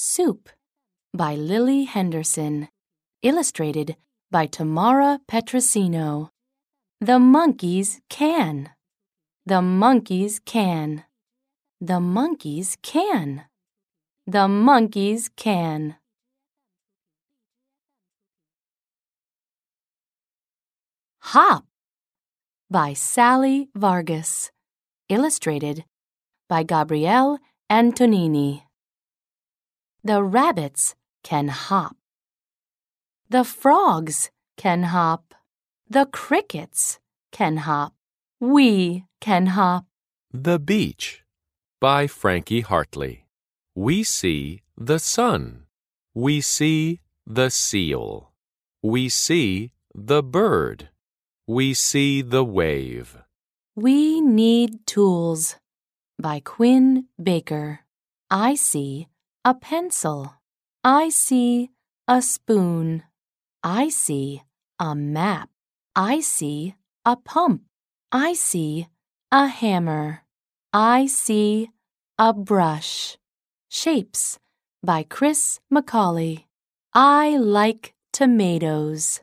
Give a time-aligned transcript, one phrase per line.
[0.00, 0.48] Soup
[1.12, 2.68] by Lily Henderson.
[3.22, 3.96] Illustrated
[4.30, 6.30] by Tamara Petrosino.
[7.00, 8.70] The monkeys can.
[9.44, 11.02] The monkeys can.
[11.80, 13.46] The monkeys can.
[14.24, 15.96] The monkeys can.
[21.34, 21.64] Hop
[22.70, 24.52] by Sally Vargas.
[25.08, 25.84] Illustrated
[26.48, 28.67] by Gabrielle Antonini.
[30.08, 31.94] The rabbits can hop.
[33.28, 35.34] The frogs can hop.
[35.86, 36.98] The crickets
[37.30, 37.92] can hop.
[38.40, 39.84] We can hop.
[40.32, 41.24] The Beach
[41.78, 43.26] by Frankie Hartley.
[43.74, 45.64] We see the sun.
[46.14, 48.32] We see the seal.
[48.82, 50.88] We see the bird.
[51.46, 53.18] We see the wave.
[53.76, 55.56] We need tools
[56.18, 57.80] by Quinn Baker.
[58.30, 59.08] I see
[59.48, 60.34] a pencil.
[60.84, 61.70] I see
[62.06, 63.04] a spoon.
[63.62, 64.42] I see
[64.78, 65.48] a map.
[65.96, 66.74] I see
[67.06, 67.62] a pump.
[68.12, 68.88] I see
[69.32, 70.22] a hammer.
[70.70, 71.70] I see
[72.18, 73.16] a brush.
[73.70, 74.38] Shapes
[74.82, 76.44] by Chris McCauley.
[76.92, 79.22] I like tomatoes.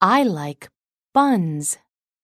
[0.00, 0.68] I like
[1.12, 1.78] buns.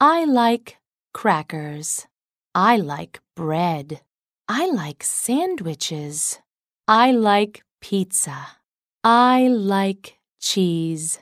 [0.00, 0.78] I like
[1.12, 2.06] crackers.
[2.54, 4.00] I like bread.
[4.48, 6.40] I like sandwiches.
[6.86, 8.58] I like pizza.
[9.02, 11.18] I like cheese.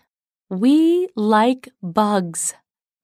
[0.51, 2.55] We like bugs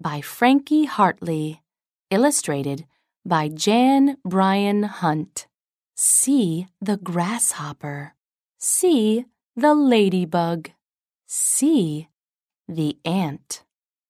[0.00, 1.62] by Frankie Hartley.
[2.10, 2.84] Illustrated
[3.24, 5.46] by Jan Bryan Hunt.
[5.94, 8.14] See the grasshopper.
[8.58, 10.70] See the ladybug.
[11.26, 12.08] See
[12.66, 13.62] the ant.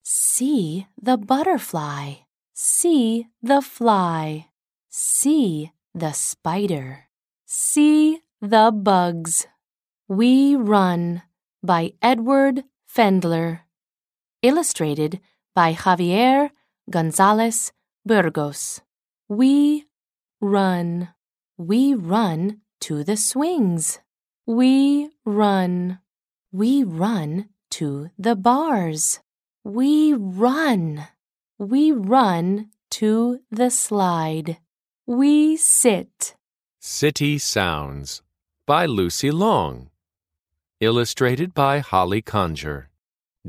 [0.03, 2.25] See the butterfly.
[2.55, 4.47] See the fly.
[4.89, 7.09] See the spider.
[7.45, 9.47] See the bugs.
[10.07, 11.23] We Run
[11.63, 13.61] by Edward Fendler.
[14.43, 15.21] Illustrated
[15.57, 16.51] by Javier
[16.89, 17.73] Gonzalez
[18.07, 18.81] Burgos.
[19.29, 19.87] We
[20.41, 21.09] run.
[21.57, 23.99] We run to the swings.
[24.47, 25.99] We run.
[26.53, 29.19] We run to the bars.
[29.65, 31.09] We run.
[31.59, 34.59] We run to the slide.
[35.07, 36.37] We sit.
[36.79, 38.23] City Sounds
[38.69, 39.89] by Lucy Long.
[40.79, 42.91] Illustrated by Holly Conger.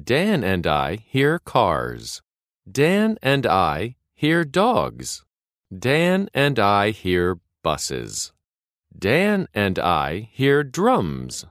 [0.01, 2.21] Dan and I hear cars.
[2.71, 5.25] Dan and I hear dogs.
[5.77, 8.31] Dan and I hear buses.
[8.97, 11.45] Dan and I hear drums.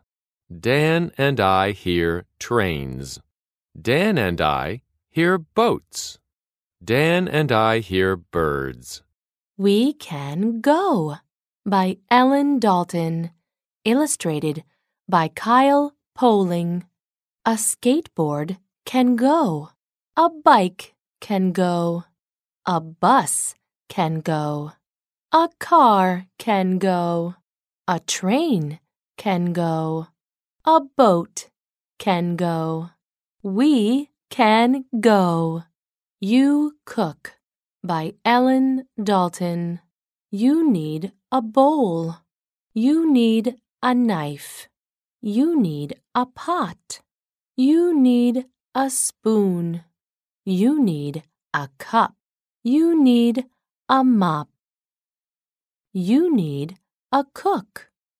[0.48, 3.20] Dan and I hear trains.
[3.78, 4.80] Dan and I
[5.10, 6.18] hear boats.
[6.82, 9.02] Dan and I hear birds.
[9.58, 11.16] We Can Go
[11.66, 13.32] by Ellen Dalton.
[13.84, 14.65] Illustrated
[15.09, 16.84] by Kyle Poling.
[17.44, 19.71] A skateboard can go.
[20.16, 22.05] A bike can go.
[22.66, 23.55] A bus
[23.89, 24.72] can go.
[25.33, 27.34] A car can go.
[27.87, 28.81] A train
[29.16, 30.09] can go.
[30.65, 31.49] A boat
[31.99, 32.91] can go.
[33.43, 35.65] We can go.
[36.21, 37.34] You Cook
[37.83, 39.81] by Ellen Dalton.
[40.31, 42.16] You need a bowl.
[42.75, 44.69] You need a knife.
[45.21, 47.00] You need a pot.
[47.56, 49.84] You need a spoon.
[50.44, 51.22] You need
[51.55, 52.15] a cup.
[52.65, 53.47] You need
[53.89, 54.49] a mop.
[55.93, 56.77] You need
[57.12, 57.91] a cook.